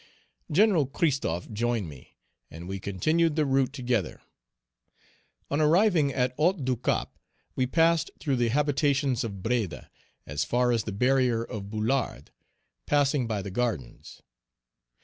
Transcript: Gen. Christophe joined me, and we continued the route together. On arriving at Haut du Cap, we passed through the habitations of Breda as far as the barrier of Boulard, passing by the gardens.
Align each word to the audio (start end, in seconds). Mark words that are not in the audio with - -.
Gen. 0.51 0.87
Christophe 0.87 1.51
joined 1.53 1.87
me, 1.87 2.15
and 2.49 2.67
we 2.67 2.79
continued 2.79 3.35
the 3.35 3.45
route 3.45 3.71
together. 3.71 4.19
On 5.51 5.61
arriving 5.61 6.11
at 6.11 6.33
Haut 6.37 6.65
du 6.65 6.75
Cap, 6.75 7.15
we 7.55 7.67
passed 7.67 8.09
through 8.19 8.37
the 8.37 8.47
habitations 8.49 9.23
of 9.23 9.43
Breda 9.43 9.91
as 10.25 10.43
far 10.43 10.71
as 10.71 10.85
the 10.85 10.91
barrier 10.91 11.43
of 11.43 11.69
Boulard, 11.69 12.31
passing 12.87 13.27
by 13.27 13.43
the 13.43 13.51
gardens. 13.51 14.23